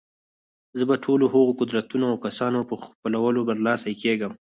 زه 0.77 0.83
به 0.89 0.95
د 0.97 1.01
ټولو 1.05 1.25
هغو 1.33 1.51
قدرتونو 1.59 2.05
او 2.11 2.17
کسانو 2.25 2.67
په 2.69 2.75
خپلولو 2.83 3.39
برلاسي 3.49 3.93
کېږم. 4.03 4.33